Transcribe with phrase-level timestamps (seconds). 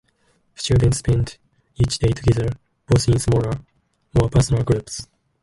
[0.55, 1.37] Students spend
[1.75, 2.49] each day together,
[2.87, 3.51] both in a smaller,
[4.19, 5.07] more personal groups.